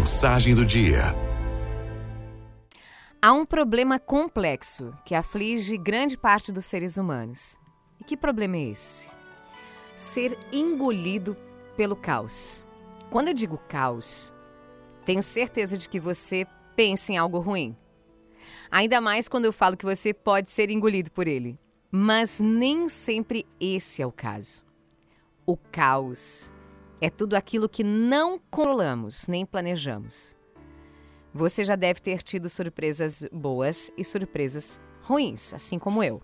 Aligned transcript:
Mensagem 0.00 0.54
do 0.54 0.64
dia. 0.64 1.14
Há 3.20 3.34
um 3.34 3.44
problema 3.44 3.98
complexo 3.98 4.96
que 5.04 5.14
aflige 5.14 5.76
grande 5.76 6.16
parte 6.16 6.50
dos 6.50 6.64
seres 6.64 6.96
humanos. 6.96 7.60
E 8.00 8.04
que 8.04 8.16
problema 8.16 8.56
é 8.56 8.70
esse? 8.70 9.10
Ser 9.94 10.38
engolido 10.50 11.36
pelo 11.76 11.94
caos. 11.94 12.64
Quando 13.10 13.28
eu 13.28 13.34
digo 13.34 13.58
caos, 13.68 14.32
tenho 15.04 15.22
certeza 15.22 15.76
de 15.76 15.86
que 15.86 16.00
você 16.00 16.46
pensa 16.74 17.12
em 17.12 17.18
algo 17.18 17.38
ruim. 17.38 17.76
Ainda 18.70 19.02
mais 19.02 19.28
quando 19.28 19.44
eu 19.44 19.52
falo 19.52 19.76
que 19.76 19.84
você 19.84 20.14
pode 20.14 20.50
ser 20.50 20.70
engolido 20.70 21.10
por 21.10 21.28
ele. 21.28 21.58
Mas 21.90 22.40
nem 22.40 22.88
sempre 22.88 23.46
esse 23.60 24.00
é 24.00 24.06
o 24.06 24.12
caso. 24.12 24.64
O 25.44 25.58
caos 25.58 26.50
é 27.00 27.08
tudo 27.08 27.34
aquilo 27.34 27.68
que 27.68 27.82
não 27.82 28.38
controlamos 28.50 29.26
nem 29.26 29.46
planejamos. 29.46 30.36
Você 31.32 31.64
já 31.64 31.76
deve 31.76 32.00
ter 32.00 32.22
tido 32.22 32.48
surpresas 32.48 33.26
boas 33.32 33.90
e 33.96 34.04
surpresas 34.04 34.80
ruins, 35.02 35.54
assim 35.54 35.78
como 35.78 36.02
eu. 36.02 36.20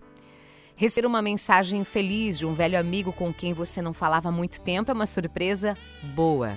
Receber 0.75 1.07
uma 1.07 1.21
mensagem 1.21 1.83
feliz 1.83 2.37
de 2.37 2.45
um 2.45 2.53
velho 2.53 2.77
amigo 2.77 3.11
com 3.11 3.33
quem 3.33 3.53
você 3.53 3.81
não 3.81 3.93
falava 3.93 4.29
há 4.29 4.31
muito 4.31 4.61
tempo 4.61 4.91
é 4.91 4.93
uma 4.93 5.07
surpresa 5.07 5.75
boa. 6.13 6.55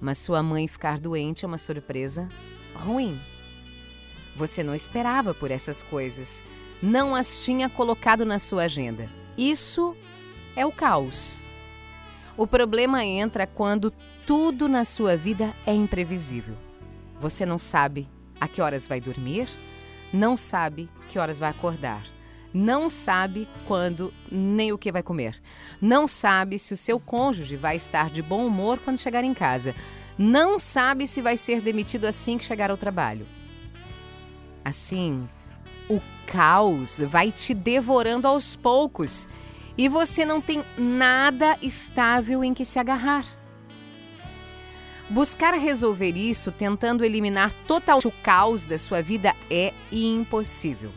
Mas 0.00 0.18
sua 0.18 0.42
mãe 0.42 0.68
ficar 0.68 1.00
doente 1.00 1.44
é 1.44 1.48
uma 1.48 1.56
surpresa 1.56 2.28
ruim. 2.74 3.18
Você 4.34 4.62
não 4.62 4.74
esperava 4.74 5.32
por 5.32 5.50
essas 5.50 5.82
coisas, 5.82 6.44
não 6.82 7.14
as 7.14 7.42
tinha 7.42 7.70
colocado 7.70 8.26
na 8.26 8.38
sua 8.38 8.64
agenda. 8.64 9.06
Isso 9.38 9.96
é 10.54 10.66
o 10.66 10.72
caos. 10.72 11.40
O 12.36 12.46
problema 12.46 13.02
entra 13.02 13.46
quando 13.46 13.90
tudo 14.26 14.68
na 14.68 14.84
sua 14.84 15.16
vida 15.16 15.54
é 15.64 15.72
imprevisível. 15.72 16.54
Você 17.18 17.46
não 17.46 17.58
sabe 17.58 18.06
a 18.38 18.46
que 18.46 18.60
horas 18.60 18.86
vai 18.86 19.00
dormir, 19.00 19.48
não 20.12 20.36
sabe 20.36 20.90
que 21.08 21.18
horas 21.18 21.38
vai 21.38 21.48
acordar, 21.48 22.02
não 22.52 22.90
sabe 22.90 23.48
quando 23.66 24.12
nem 24.30 24.70
o 24.70 24.76
que 24.76 24.92
vai 24.92 25.02
comer, 25.02 25.40
não 25.80 26.06
sabe 26.06 26.58
se 26.58 26.74
o 26.74 26.76
seu 26.76 27.00
cônjuge 27.00 27.56
vai 27.56 27.76
estar 27.76 28.10
de 28.10 28.20
bom 28.20 28.46
humor 28.46 28.78
quando 28.84 28.98
chegar 28.98 29.24
em 29.24 29.32
casa, 29.32 29.74
não 30.18 30.58
sabe 30.58 31.06
se 31.06 31.22
vai 31.22 31.38
ser 31.38 31.62
demitido 31.62 32.04
assim 32.04 32.36
que 32.36 32.44
chegar 32.44 32.70
ao 32.70 32.76
trabalho. 32.76 33.26
Assim, 34.62 35.26
o 35.88 36.02
caos 36.26 37.00
vai 37.06 37.32
te 37.32 37.54
devorando 37.54 38.28
aos 38.28 38.56
poucos 38.56 39.26
e 39.76 39.88
você 39.88 40.24
não 40.24 40.40
tem 40.40 40.64
nada 40.76 41.58
estável 41.60 42.42
em 42.42 42.54
que 42.54 42.64
se 42.64 42.78
agarrar. 42.78 43.24
Buscar 45.08 45.54
resolver 45.54 46.16
isso 46.16 46.50
tentando 46.50 47.04
eliminar 47.04 47.52
totalmente 47.66 48.08
o 48.08 48.12
caos 48.22 48.64
da 48.64 48.78
sua 48.78 49.02
vida 49.02 49.34
é 49.50 49.72
impossível. 49.92 50.90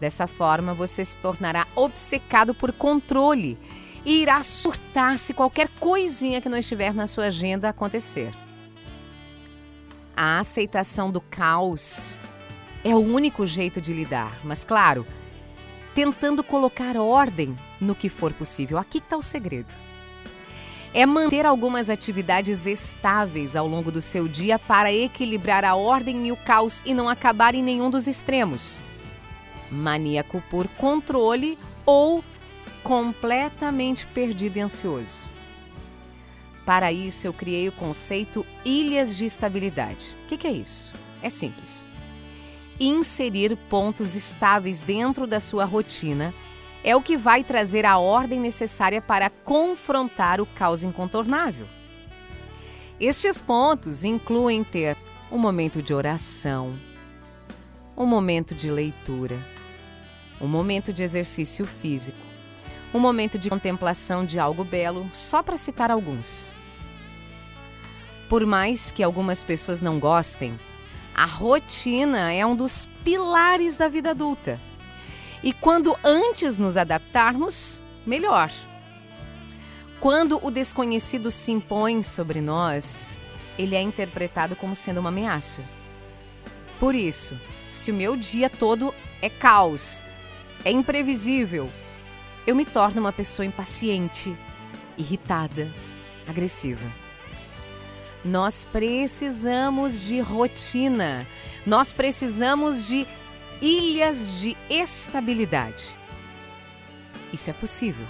Dessa 0.00 0.26
forma, 0.26 0.74
você 0.74 1.04
se 1.04 1.16
tornará 1.18 1.66
obcecado 1.76 2.54
por 2.54 2.72
controle 2.72 3.56
e 4.04 4.20
irá 4.20 4.42
surtar 4.42 5.18
se 5.18 5.32
qualquer 5.32 5.68
coisinha 5.80 6.40
que 6.40 6.48
não 6.48 6.58
estiver 6.58 6.92
na 6.92 7.06
sua 7.06 7.26
agenda 7.26 7.68
acontecer. 7.68 8.32
A 10.16 10.40
aceitação 10.40 11.10
do 11.10 11.20
caos 11.20 12.18
é 12.84 12.94
o 12.94 12.98
único 12.98 13.46
jeito 13.46 13.80
de 13.80 13.92
lidar, 13.92 14.38
mas 14.44 14.64
claro, 14.64 15.06
tentando 15.94 16.42
colocar 16.42 16.96
ordem 16.96 17.56
no 17.80 17.94
que 17.94 18.08
for 18.08 18.32
possível. 18.32 18.78
Aqui 18.78 18.98
está 18.98 19.16
o 19.16 19.22
segredo. 19.22 19.72
É 20.92 21.06
manter 21.06 21.46
algumas 21.46 21.88
atividades 21.90 22.66
estáveis 22.66 23.56
ao 23.56 23.66
longo 23.66 23.90
do 23.90 24.02
seu 24.02 24.28
dia 24.28 24.58
para 24.58 24.92
equilibrar 24.92 25.64
a 25.64 25.74
ordem 25.74 26.26
e 26.26 26.32
o 26.32 26.36
caos 26.36 26.82
e 26.84 26.94
não 26.94 27.08
acabar 27.08 27.54
em 27.54 27.62
nenhum 27.62 27.90
dos 27.90 28.06
extremos. 28.06 28.80
Maníaco 29.70 30.42
por 30.50 30.68
controle 30.68 31.58
ou 31.84 32.24
completamente 32.82 34.06
perdido 34.06 34.58
e 34.58 34.60
ansioso. 34.60 35.28
Para 36.64 36.92
isso, 36.92 37.26
eu 37.26 37.32
criei 37.32 37.68
o 37.68 37.72
conceito 37.72 38.46
Ilhas 38.64 39.16
de 39.16 39.24
Estabilidade. 39.24 40.16
O 40.24 40.28
que, 40.28 40.36
que 40.36 40.46
é 40.46 40.52
isso? 40.52 40.92
É 41.22 41.28
simples 41.28 41.86
inserir 42.78 43.56
pontos 43.68 44.14
estáveis 44.14 44.80
dentro 44.80 45.26
da 45.26 45.40
sua 45.40 45.64
rotina 45.64 46.34
é 46.82 46.94
o 46.94 47.00
que 47.00 47.16
vai 47.16 47.42
trazer 47.42 47.86
a 47.86 47.98
ordem 47.98 48.38
necessária 48.38 49.00
para 49.00 49.30
confrontar 49.30 50.40
o 50.40 50.46
caos 50.46 50.84
incontornável. 50.84 51.66
Estes 53.00 53.40
pontos 53.40 54.04
incluem 54.04 54.62
ter 54.62 54.96
um 55.32 55.38
momento 55.38 55.82
de 55.82 55.94
oração, 55.94 56.78
um 57.96 58.06
momento 58.06 58.54
de 58.54 58.70
leitura, 58.70 59.38
um 60.40 60.46
momento 60.46 60.92
de 60.92 61.02
exercício 61.02 61.64
físico, 61.64 62.18
um 62.92 62.98
momento 63.00 63.38
de 63.38 63.48
contemplação 63.48 64.24
de 64.24 64.38
algo 64.38 64.62
belo, 64.62 65.08
só 65.12 65.42
para 65.42 65.56
citar 65.56 65.90
alguns. 65.90 66.54
Por 68.28 68.44
mais 68.46 68.90
que 68.90 69.02
algumas 69.02 69.42
pessoas 69.42 69.80
não 69.80 69.98
gostem, 69.98 70.58
a 71.14 71.24
rotina 71.24 72.32
é 72.32 72.44
um 72.44 72.56
dos 72.56 72.88
pilares 73.04 73.76
da 73.76 73.86
vida 73.86 74.10
adulta. 74.10 74.58
E 75.42 75.52
quando 75.52 75.96
antes 76.02 76.58
nos 76.58 76.76
adaptarmos, 76.76 77.82
melhor. 78.04 78.50
Quando 80.00 80.44
o 80.44 80.50
desconhecido 80.50 81.30
se 81.30 81.52
impõe 81.52 82.02
sobre 82.02 82.40
nós, 82.40 83.20
ele 83.58 83.74
é 83.76 83.80
interpretado 83.80 84.56
como 84.56 84.74
sendo 84.74 85.00
uma 85.00 85.10
ameaça. 85.10 85.62
Por 86.80 86.94
isso, 86.94 87.38
se 87.70 87.90
o 87.90 87.94
meu 87.94 88.16
dia 88.16 88.50
todo 88.50 88.92
é 89.22 89.30
caos, 89.30 90.02
é 90.64 90.70
imprevisível, 90.70 91.70
eu 92.46 92.56
me 92.56 92.64
torno 92.64 93.00
uma 93.00 93.12
pessoa 93.12 93.46
impaciente, 93.46 94.36
irritada, 94.98 95.70
agressiva. 96.26 97.03
Nós 98.24 98.64
precisamos 98.64 100.00
de 100.00 100.20
rotina. 100.20 101.26
Nós 101.66 101.92
precisamos 101.92 102.86
de 102.86 103.06
ilhas 103.60 104.40
de 104.40 104.56
estabilidade. 104.68 105.84
Isso 107.32 107.50
é 107.50 107.52
possível 107.52 108.06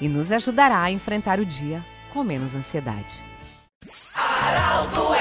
e 0.00 0.08
nos 0.08 0.30
ajudará 0.30 0.82
a 0.82 0.90
enfrentar 0.90 1.40
o 1.40 1.46
dia 1.46 1.84
com 2.12 2.22
menos 2.22 2.54
ansiedade. 2.54 3.22
Araldo 4.14 5.14